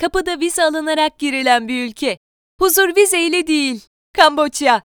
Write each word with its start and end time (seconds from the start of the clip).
kapıda 0.00 0.40
vize 0.40 0.62
alınarak 0.64 1.18
girilen 1.18 1.68
bir 1.68 1.88
ülke. 1.88 2.18
Huzur 2.60 2.96
vizeyle 2.96 3.46
değil, 3.46 3.80
Kamboçya. 4.16 4.82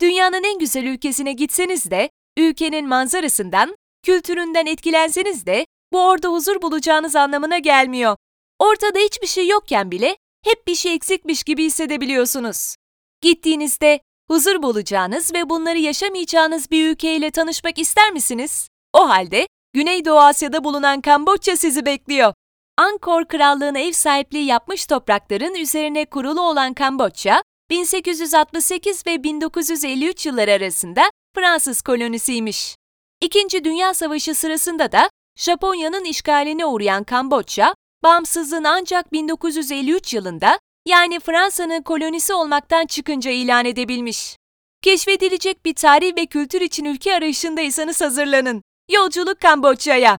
Dünyanın 0.00 0.44
en 0.44 0.58
güzel 0.58 0.84
ülkesine 0.84 1.32
gitseniz 1.32 1.90
de, 1.90 2.10
ülkenin 2.36 2.88
manzarasından, 2.88 3.76
kültüründen 4.02 4.66
etkilenseniz 4.66 5.46
de 5.46 5.66
bu 5.92 6.06
orada 6.06 6.28
huzur 6.28 6.62
bulacağınız 6.62 7.16
anlamına 7.16 7.58
gelmiyor. 7.58 8.16
Ortada 8.58 8.98
hiçbir 8.98 9.26
şey 9.26 9.48
yokken 9.48 9.90
bile 9.90 10.16
hep 10.44 10.66
bir 10.66 10.74
şey 10.74 10.94
eksikmiş 10.94 11.44
gibi 11.44 11.64
hissedebiliyorsunuz. 11.64 12.76
Gittiğinizde 13.20 14.00
huzur 14.30 14.62
bulacağınız 14.62 15.34
ve 15.34 15.50
bunları 15.50 15.78
yaşamayacağınız 15.78 16.70
bir 16.70 16.90
ülkeyle 16.90 17.30
tanışmak 17.30 17.78
ister 17.78 18.12
misiniz? 18.12 18.68
O 18.92 19.08
halde 19.08 19.48
Güneydoğu 19.72 20.18
Asya'da 20.18 20.64
bulunan 20.64 21.00
Kamboçya 21.00 21.56
sizi 21.56 21.86
bekliyor. 21.86 22.34
Angkor 22.78 23.24
Krallığı'na 23.24 23.78
ev 23.78 23.92
sahipliği 23.92 24.44
yapmış 24.44 24.86
toprakların 24.86 25.54
üzerine 25.54 26.04
kurulu 26.04 26.40
olan 26.40 26.74
Kamboçya, 26.74 27.42
1868 27.70 29.06
ve 29.06 29.22
1953 29.22 30.26
yılları 30.26 30.52
arasında 30.52 31.10
Fransız 31.34 31.82
kolonisiymiş. 31.82 32.76
İkinci 33.20 33.64
Dünya 33.64 33.94
Savaşı 33.94 34.34
sırasında 34.34 34.92
da 34.92 35.10
Japonya'nın 35.36 36.04
işgaline 36.04 36.66
uğrayan 36.66 37.04
Kamboçya, 37.04 37.74
bağımsızlığını 38.02 38.70
ancak 38.70 39.12
1953 39.12 40.14
yılında 40.14 40.58
yani 40.86 41.20
Fransa'nın 41.20 41.82
kolonisi 41.82 42.34
olmaktan 42.34 42.86
çıkınca 42.86 43.30
ilan 43.30 43.64
edebilmiş. 43.64 44.36
Keşfedilecek 44.82 45.64
bir 45.64 45.74
tarih 45.74 46.16
ve 46.16 46.26
kültür 46.26 46.60
için 46.60 46.84
ülke 46.84 47.14
arayışındaysanız 47.14 48.00
hazırlanın. 48.00 48.62
Yolculuk 48.90 49.40
Kamboçya'ya. 49.40 50.18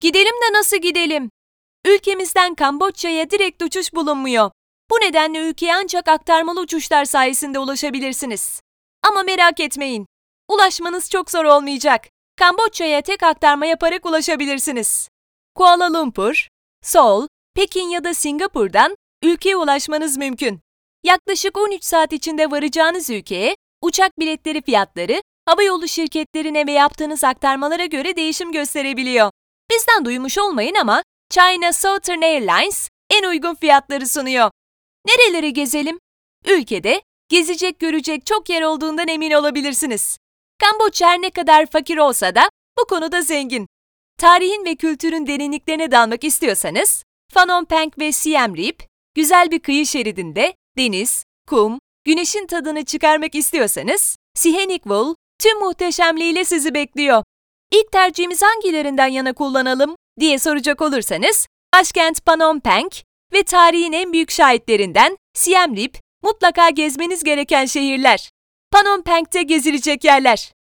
Gidelim 0.00 0.34
de 0.42 0.58
nasıl 0.58 0.76
gidelim? 0.76 1.30
Ülkemizden 1.86 2.54
Kamboçya'ya 2.54 3.30
direkt 3.30 3.62
uçuş 3.62 3.94
bulunmuyor. 3.94 4.50
Bu 4.90 4.94
nedenle 4.94 5.38
ülkeye 5.38 5.74
ancak 5.76 6.08
aktarmalı 6.08 6.60
uçuşlar 6.60 7.04
sayesinde 7.04 7.58
ulaşabilirsiniz. 7.58 8.60
Ama 9.08 9.22
merak 9.22 9.60
etmeyin. 9.60 10.06
Ulaşmanız 10.48 11.10
çok 11.10 11.30
zor 11.30 11.44
olmayacak. 11.44 12.04
Kamboçya'ya 12.36 13.00
tek 13.02 13.22
aktarma 13.22 13.66
yaparak 13.66 14.06
ulaşabilirsiniz. 14.06 15.08
Kuala 15.54 15.92
Lumpur, 15.92 16.48
Seoul, 16.82 17.28
Pekin 17.54 17.88
ya 17.88 18.04
da 18.04 18.14
Singapur'dan 18.14 18.96
ülkeye 19.22 19.56
ulaşmanız 19.56 20.16
mümkün. 20.16 20.60
Yaklaşık 21.04 21.56
13 21.56 21.84
saat 21.84 22.12
içinde 22.12 22.50
varacağınız 22.50 23.10
ülkeye 23.10 23.56
uçak 23.82 24.18
biletleri 24.18 24.62
fiyatları 24.62 25.22
havayolu 25.48 25.88
şirketlerine 25.88 26.66
ve 26.66 26.72
yaptığınız 26.72 27.24
aktarmalara 27.24 27.84
göre 27.84 28.16
değişim 28.16 28.52
gösterebiliyor. 28.52 29.30
Bizden 29.70 30.04
duymuş 30.04 30.38
olmayın 30.38 30.74
ama 30.74 31.02
China 31.30 31.72
Southern 31.72 32.22
Airlines 32.22 32.88
en 33.10 33.28
uygun 33.28 33.54
fiyatları 33.54 34.08
sunuyor. 34.08 34.50
Nereleri 35.06 35.52
gezelim? 35.52 35.98
Ülkede 36.46 37.02
gezecek 37.28 37.78
görecek 37.78 38.26
çok 38.26 38.48
yer 38.48 38.62
olduğundan 38.62 39.08
emin 39.08 39.30
olabilirsiniz. 39.30 40.18
Kamboçya 40.58 41.08
her 41.08 41.22
ne 41.22 41.30
kadar 41.30 41.66
fakir 41.66 41.98
olsa 41.98 42.34
da 42.34 42.50
bu 42.78 42.86
konuda 42.86 43.22
zengin. 43.22 43.66
Tarihin 44.18 44.64
ve 44.64 44.74
kültürün 44.74 45.26
derinliklerine 45.26 45.90
dalmak 45.90 46.24
istiyorsanız, 46.24 47.04
Phnom 47.34 47.64
Penh 47.64 47.98
ve 47.98 48.12
Siem 48.12 48.56
Reap, 48.56 48.82
güzel 49.14 49.50
bir 49.50 49.58
kıyı 49.58 49.86
şeridinde 49.86 50.54
deniz, 50.78 51.24
kum, 51.48 51.78
güneşin 52.04 52.46
tadını 52.46 52.84
çıkarmak 52.84 53.34
istiyorsanız, 53.34 54.16
Sihanouk 54.34 54.86
Vul 54.86 55.14
tüm 55.38 55.58
muhteşemliğiyle 55.58 56.44
sizi 56.44 56.74
bekliyor. 56.74 57.24
İlk 57.72 57.92
tercihimiz 57.92 58.42
hangilerinden 58.42 59.06
yana 59.06 59.32
kullanalım 59.32 59.96
diye 60.20 60.38
soracak 60.38 60.82
olursanız, 60.82 61.46
başkent 61.74 62.24
Phnom 62.26 62.60
Penh 62.60 63.02
ve 63.32 63.42
tarihin 63.42 63.92
en 63.92 64.12
büyük 64.12 64.30
şahitlerinden 64.30 65.16
Siem 65.34 65.76
Reap 65.76 65.96
mutlaka 66.22 66.70
gezmeniz 66.70 67.24
gereken 67.24 67.66
şehirler. 67.66 68.30
Phnom 68.72 69.02
Penh'te 69.02 69.42
gezilecek 69.42 70.04
yerler. 70.04 70.52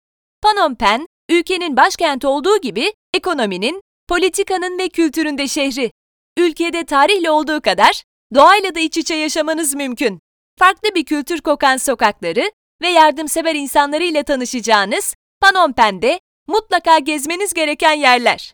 Phnom 0.41 0.75
Penh, 0.75 1.05
ülkenin 1.29 1.77
başkenti 1.77 2.27
olduğu 2.27 2.61
gibi 2.61 2.93
ekonominin, 3.13 3.81
politikanın 4.07 4.79
ve 4.79 4.89
kültüründe 4.89 5.47
şehri. 5.47 5.91
Ülkede 6.37 6.85
tarihle 6.85 7.31
olduğu 7.31 7.61
kadar 7.61 8.03
doğayla 8.35 8.75
da 8.75 8.79
iç 8.79 8.97
içe 8.97 9.15
yaşamanız 9.15 9.75
mümkün. 9.75 10.19
Farklı 10.59 10.95
bir 10.95 11.05
kültür 11.05 11.41
kokan 11.41 11.77
sokakları 11.77 12.51
ve 12.81 12.87
yardımsever 12.87 13.55
insanlarıyla 13.55 14.23
tanışacağınız 14.23 15.15
Phnom 15.43 15.73
Penh'de 15.73 16.19
mutlaka 16.47 16.99
gezmeniz 16.99 17.53
gereken 17.53 17.93
yerler. 17.93 18.53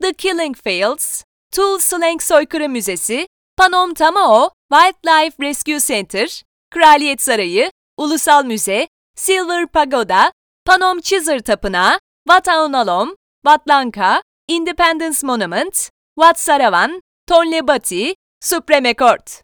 The 0.00 0.12
Killing 0.12 0.54
Fields, 0.54 1.24
Tuol 1.52 1.78
Sleng 1.78 2.22
Soykırım 2.22 2.72
Müzesi, 2.72 3.28
Phnom 3.58 3.94
Tamao 3.94 4.50
Wildlife 4.72 5.42
Rescue 5.42 5.80
Center, 5.80 6.42
Kraliyet 6.70 7.22
Sarayı, 7.22 7.70
Ulusal 7.96 8.44
Müze, 8.44 8.88
Silver 9.16 9.66
Pagoda, 9.66 10.32
Phnom 10.64 11.00
Chizar 11.00 11.38
Tapınağı, 11.38 11.98
Wat 12.28 12.48
Aonalom, 12.48 13.16
Wat 13.46 13.68
Lanka, 13.68 14.22
Independence 14.48 15.26
Monument, 15.26 15.90
Wat 16.14 16.40
Saravan, 16.40 17.00
Tonle 17.28 17.66
Bati, 17.66 18.14
Supreme 18.40 18.94
Court. 18.94 19.42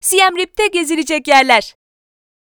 Siem 0.00 0.36
Reap'te 0.36 0.66
gezilecek 0.66 1.28
yerler. 1.28 1.74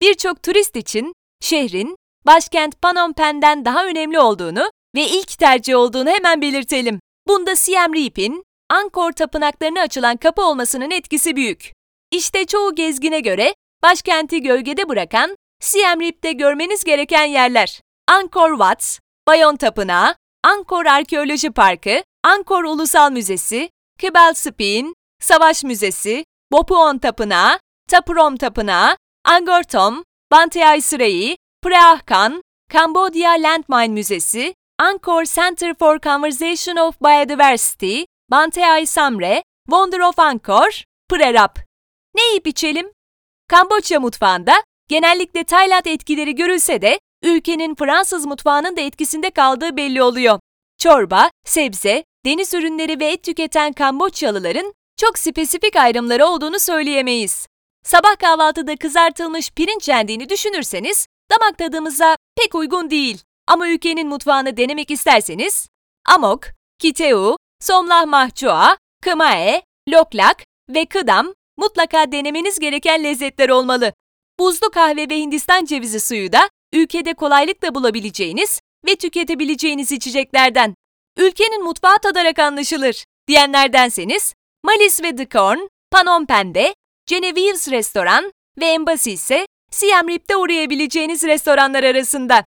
Birçok 0.02 0.44
turist 0.44 0.76
için 0.76 1.14
şehrin 1.42 1.96
başkent 2.26 2.82
Phnom 2.82 3.14
Penh'den 3.14 3.66
daha 3.66 3.86
önemli 3.86 4.20
olduğunu 4.20 4.72
ve 4.96 5.08
ilk 5.08 5.38
tercih 5.38 5.76
olduğunu 5.76 6.10
hemen 6.10 6.42
belirtelim. 6.42 7.00
Bunda 7.28 7.56
Siem 7.56 7.94
Reap'in 7.94 8.44
Angkor 8.70 9.12
tapınaklarına 9.12 9.82
açılan 9.82 10.18
kapı 10.18 10.42
olmasının 10.42 10.92
etkisi 10.92 11.36
büyük. 11.36 11.74
İşte 12.12 12.46
çoğu 12.46 12.76
gezgine 12.76 13.20
göre 13.20 13.56
başkenti 13.84 14.42
gölgede 14.42 14.90
bırakan 14.90 15.36
Siem 15.62 16.02
Reap'te 16.02 16.32
görmeniz 16.32 16.84
gereken 16.84 17.26
yerler. 17.26 17.82
Angkor 18.08 18.50
Wat, 18.50 19.00
Bayon 19.28 19.56
Tapınağı, 19.56 20.16
Angkor 20.44 20.86
Arkeoloji 20.86 21.52
Parkı, 21.52 22.04
Angkor 22.24 22.64
Ulusal 22.64 23.12
Müzesi, 23.12 23.70
Kibel 24.00 24.34
Spin, 24.34 24.94
Savaş 25.22 25.64
Müzesi, 25.64 26.26
Bopuon 26.52 26.98
Tapınağı, 26.98 27.60
Tapurom 27.90 28.38
Tapınağı, 28.38 28.98
Angkor 29.26 29.64
Thom, 29.64 30.04
Banteay 30.32 30.82
Sırayı, 30.82 31.38
Preahkan, 31.64 32.42
Cambodia 32.74 33.32
Landmine 33.32 33.88
Müzesi, 33.94 34.54
Angkor 34.80 35.26
Center 35.26 35.74
for 35.74 36.00
Conservation 36.00 36.76
of 36.76 37.02
Biodiversity, 37.02 38.04
Banteay 38.32 38.86
Samre, 38.86 39.44
Wonder 39.70 40.00
of 40.00 40.20
Angkor, 40.20 40.84
Prerap. 41.10 41.60
Ne 42.16 42.22
yiyip 42.22 42.48
içelim? 42.48 42.92
Kamboçya 43.48 44.00
mutfağında 44.00 44.54
genellikle 44.90 45.44
Tayland 45.44 45.86
etkileri 45.86 46.36
görülse 46.36 46.82
de 46.82 47.00
ülkenin 47.24 47.76
Fransız 47.76 48.26
mutfağının 48.26 48.78
da 48.78 48.82
etkisinde 48.82 49.30
kaldığı 49.30 49.78
belli 49.78 50.04
oluyor. 50.04 50.40
Çorba, 50.78 51.32
sebze, 51.46 52.04
deniz 52.26 52.54
ürünleri 52.54 53.00
ve 53.00 53.06
et 53.06 53.24
tüketen 53.24 53.74
Kamboçyalıların 53.74 54.74
çok 54.98 55.18
spesifik 55.18 55.76
ayrımları 55.76 56.26
olduğunu 56.26 56.60
söyleyemeyiz. 56.60 57.48
Sabah 57.84 58.18
kahvaltıda 58.18 58.76
kızartılmış 58.76 59.52
pirinç 59.52 59.90
yendiğini 59.90 60.30
düşünürseniz 60.30 61.08
damak 61.32 61.58
tadımıza 61.58 62.18
pek 62.38 62.56
uygun 62.56 62.90
değil. 62.90 63.24
Ama 63.48 63.70
ülkenin 63.70 64.08
mutfağını 64.08 64.58
denemek 64.58 64.92
isterseniz 64.92 65.68
amok, 66.06 66.44
kiteu, 66.80 67.38
somlah 67.60 68.06
mahçoa, 68.06 68.78
kımae, 69.02 69.62
loklak 69.90 70.44
ve 70.70 70.86
kıdam 70.86 71.34
mutlaka 71.58 72.12
denemeniz 72.12 72.60
gereken 72.60 73.04
lezzetler 73.04 73.50
olmalı. 73.50 73.94
Buzlu 74.40 74.70
kahve 74.70 75.10
ve 75.10 75.18
Hindistan 75.18 75.66
cevizi 75.66 76.00
suyu 76.00 76.32
da 76.32 76.50
ülkede 76.74 77.14
kolaylıkla 77.14 77.76
bulabileceğiniz 77.76 78.60
ve 78.86 78.96
tüketebileceğiniz 78.96 79.92
içeceklerden. 79.92 80.76
Ülkenin 81.18 81.64
mutfağı 81.64 81.98
tadarak 82.00 82.40
anlaşılır 82.40 83.04
diyenlerdenseniz 83.28 84.34
Malis 84.64 85.04
ve 85.04 85.16
The 85.16 85.28
Corn, 85.30 85.60
Phnom 85.92 86.26
Penh'de, 86.26 86.76
Genevieve's 87.06 87.72
Restoran 87.72 88.32
ve 88.60 88.66
Embassy 88.66 89.14
ise 89.14 89.48
Siem 89.72 90.10
Reap'te 90.10 90.36
uğrayabileceğiniz 90.36 91.24
restoranlar 91.24 91.84
arasında. 91.84 92.46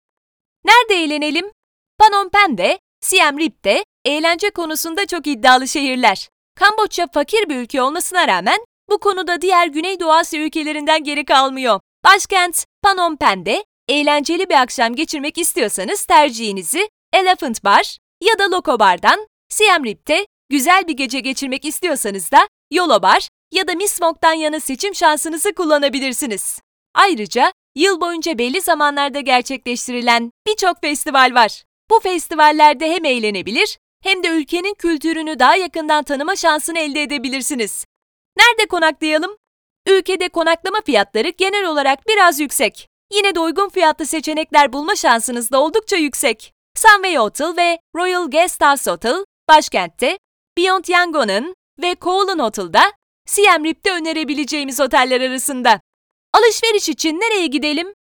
Nerede 0.65 1.04
eğlenelim? 1.04 1.51
Phnom 2.00 2.30
Penh'de, 2.30 2.80
Siem 3.01 3.39
Reap'te 3.39 3.83
eğlence 4.06 4.50
konusunda 4.50 5.06
çok 5.06 5.27
iddialı 5.27 5.68
şehirler. 5.68 6.30
Kamboçya 6.56 7.07
fakir 7.13 7.50
bir 7.50 7.56
ülke 7.56 7.81
olmasına 7.81 8.27
rağmen 8.27 8.57
bu 8.89 9.00
konuda 9.00 9.42
diğer 9.42 9.68
Güneydoğu 9.68 10.12
Asya 10.12 10.42
ülkelerinden 10.42 11.04
geri 11.04 11.25
kalmıyor. 11.25 11.80
Başkent 12.04 12.65
Phnom 12.86 13.18
Penh'de 13.18 13.65
eğlenceli 13.88 14.50
bir 14.50 14.62
akşam 14.62 14.95
geçirmek 14.95 15.38
istiyorsanız 15.38 16.06
tercihinizi 16.06 16.89
Elephant 17.13 17.63
Bar 17.63 17.98
ya 18.21 18.39
da 18.39 18.51
Loco 18.51 18.80
Bar'dan, 18.80 19.27
Siem 19.50 19.86
Reap'te 19.86 20.25
güzel 20.50 20.88
bir 20.88 20.94
gece 20.94 21.19
geçirmek 21.19 21.65
istiyorsanız 21.65 22.31
da 22.31 22.48
Yolo 22.71 23.01
Bar 23.01 23.27
ya 23.51 23.68
da 23.68 23.74
Miss 23.74 24.01
Mok'tan 24.01 24.33
yana 24.33 24.60
seçim 24.60 24.95
şansınızı 24.95 25.54
kullanabilirsiniz. 25.54 26.60
Ayrıca 26.95 27.54
yıl 27.75 28.02
boyunca 28.02 28.38
belli 28.38 28.62
zamanlarda 28.62 29.20
gerçekleştirilen 29.20 30.31
birçok 30.48 30.81
festival 30.81 31.31
var. 31.34 31.64
Bu 31.90 32.00
festivallerde 32.00 32.92
hem 32.92 33.06
eğlenebilir 33.06 33.78
hem 34.04 34.24
de 34.24 34.28
ülkenin 34.28 34.74
kültürünü 34.74 35.40
daha 35.40 35.56
yakından 35.56 36.04
tanıma 36.04 36.36
şansını 36.36 36.80
elde 36.80 37.04
edebilirsiniz. 37.04 37.86
Nerede 38.38 38.68
konaklayalım? 38.68 39.38
Ülkede 39.88 40.30
konaklama 40.30 40.81
fiyatları 40.86 41.30
genel 41.30 41.66
olarak 41.66 42.08
biraz 42.08 42.40
yüksek. 42.40 42.88
Yine 43.14 43.36
de 43.36 43.40
uygun 43.40 43.70
fiyatlı 43.70 44.06
seçenekler 44.06 44.74
bulma 44.74 44.96
şansınız 44.96 45.52
da 45.52 45.62
oldukça 45.62 45.96
yüksek. 45.96 46.54
Sunway 46.75 47.16
Hotel 47.16 47.58
ve 47.58 47.80
Royal 47.96 48.31
Guesthouse 48.31 48.92
Hotel 48.92 49.25
başkentte, 49.50 50.18
Beyond 50.58 50.86
Yangon'un 50.88 51.56
ve 51.81 51.96
Kowloon 51.96 52.40
Hotel'da 52.40 52.81
Siem 53.25 53.66
Reap'te 53.66 53.92
önerebileceğimiz 53.92 54.80
oteller 54.80 55.22
arasında. 55.22 55.80
Alışveriş 56.34 56.90
için 56.90 57.20
nereye 57.20 57.48
gidelim? 57.48 57.94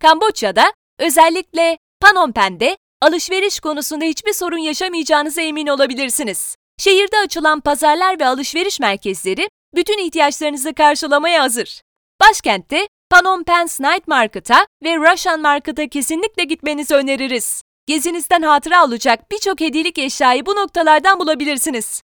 Kamboçya'da, 0.00 0.72
özellikle 0.98 1.78
Phnom 2.00 2.32
Penh'de 2.32 2.76
alışveriş 3.00 3.60
konusunda 3.60 4.04
hiçbir 4.04 4.32
sorun 4.32 4.58
yaşamayacağınıza 4.58 5.42
emin 5.42 5.66
olabilirsiniz. 5.66 6.56
Şehirde 6.78 7.18
açılan 7.18 7.60
pazarlar 7.60 8.20
ve 8.20 8.26
alışveriş 8.26 8.80
merkezleri 8.80 9.48
bütün 9.74 9.98
ihtiyaçlarınızı 9.98 10.74
karşılamaya 10.74 11.42
hazır. 11.42 11.82
Başkentte 12.20 12.88
Phnom 13.10 13.44
Penh 13.44 13.80
Night 13.80 14.08
Market'a 14.08 14.66
ve 14.84 14.96
Russian 14.96 15.40
Market'a 15.40 15.88
kesinlikle 15.88 16.44
gitmenizi 16.44 16.94
öneririz. 16.94 17.62
Gezinizden 17.86 18.42
hatıra 18.42 18.84
olacak 18.84 19.30
birçok 19.30 19.60
hediyelik 19.60 19.98
eşyayı 19.98 20.46
bu 20.46 20.56
noktalardan 20.56 21.20
bulabilirsiniz. 21.20 22.02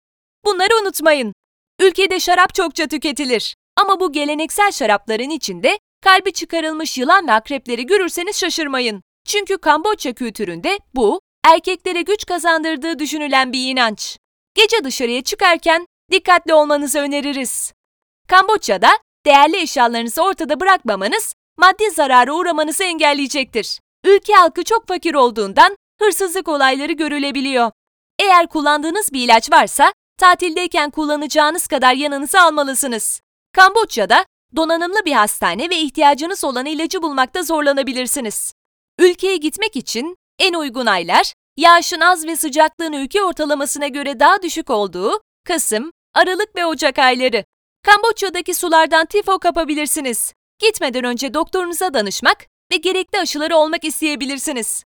Bunları 0.44 0.82
unutmayın. 0.82 1.34
Ülkede 1.80 2.20
şarap 2.20 2.54
çokça 2.54 2.86
tüketilir. 2.86 3.54
Ama 3.76 4.00
bu 4.00 4.12
geleneksel 4.12 4.72
şarapların 4.72 5.30
içinde 5.30 5.78
kalbi 6.02 6.32
çıkarılmış 6.32 6.98
yılan 6.98 7.28
ve 7.28 7.32
akrepleri 7.32 7.86
görürseniz 7.86 8.36
şaşırmayın. 8.36 9.02
Çünkü 9.26 9.58
Kamboçya 9.58 10.12
kültüründe 10.12 10.78
bu, 10.94 11.20
erkeklere 11.44 12.02
güç 12.02 12.26
kazandırdığı 12.26 12.98
düşünülen 12.98 13.52
bir 13.52 13.70
inanç. 13.70 14.18
Gece 14.54 14.84
dışarıya 14.84 15.22
çıkarken 15.22 15.86
dikkatli 16.12 16.54
olmanızı 16.54 16.98
öneririz. 16.98 17.72
Kamboçya'da 18.28 18.90
değerli 19.26 19.56
eşyalarınızı 19.56 20.22
ortada 20.22 20.60
bırakmamanız 20.60 21.34
maddi 21.58 21.90
zarara 21.90 22.32
uğramanızı 22.32 22.84
engelleyecektir. 22.84 23.80
Ülke 24.04 24.32
halkı 24.32 24.64
çok 24.64 24.88
fakir 24.88 25.14
olduğundan 25.14 25.76
hırsızlık 26.00 26.48
olayları 26.48 26.92
görülebiliyor. 26.92 27.70
Eğer 28.18 28.46
kullandığınız 28.46 29.12
bir 29.12 29.24
ilaç 29.24 29.52
varsa 29.52 29.92
tatildeyken 30.18 30.90
kullanacağınız 30.90 31.66
kadar 31.66 31.94
yanınıza 31.94 32.42
almalısınız. 32.42 33.20
Kamboçya'da 33.54 34.24
donanımlı 34.56 35.04
bir 35.04 35.12
hastane 35.12 35.70
ve 35.70 35.76
ihtiyacınız 35.76 36.44
olan 36.44 36.66
ilacı 36.66 37.02
bulmakta 37.02 37.42
zorlanabilirsiniz. 37.42 38.52
Ülkeye 38.98 39.36
gitmek 39.36 39.76
için 39.76 40.16
en 40.38 40.54
uygun 40.54 40.86
aylar, 40.86 41.32
yağışın 41.56 42.00
az 42.00 42.26
ve 42.26 42.36
sıcaklığın 42.36 42.92
ülke 42.92 43.22
ortalamasına 43.22 43.86
göre 43.86 44.20
daha 44.20 44.42
düşük 44.42 44.70
olduğu 44.70 45.20
Kasım, 45.44 45.92
Aralık 46.14 46.56
ve 46.56 46.66
Ocak 46.66 46.98
ayları. 46.98 47.44
Kamboçya'daki 47.82 48.54
sulardan 48.54 49.06
tifo 49.06 49.38
kapabilirsiniz. 49.38 50.32
Gitmeden 50.58 51.04
önce 51.04 51.34
doktorunuza 51.34 51.94
danışmak 51.94 52.46
ve 52.72 52.76
gerekli 52.76 53.18
aşıları 53.18 53.56
olmak 53.56 53.84
isteyebilirsiniz. 53.84 54.84